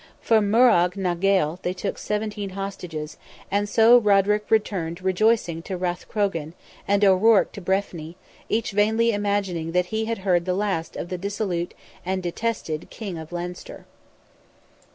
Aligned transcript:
From 0.19 0.49
Morrogh 0.49 0.89
na 0.97 1.13
Gael 1.13 1.59
they 1.61 1.73
took 1.73 1.99
seventeen 1.99 2.49
hostages, 2.57 3.17
and 3.51 3.69
so 3.69 3.99
Roderick 3.99 4.49
returned 4.49 4.99
rejoicing 5.03 5.61
to 5.61 5.77
Rathcrogan, 5.77 6.53
and 6.87 7.05
O'Ruarc 7.05 7.51
to 7.51 7.61
Breffni, 7.61 8.15
each 8.49 8.71
vainly 8.71 9.11
imagining 9.11 9.73
that 9.73 9.85
he 9.93 10.05
had 10.05 10.17
heard 10.25 10.45
the 10.45 10.55
last 10.55 10.95
of 10.95 11.09
the 11.09 11.19
dissolute 11.19 11.75
and 12.03 12.23
detested 12.23 12.89
King 12.89 13.19
of 13.19 13.31
Leinster. 13.31 13.85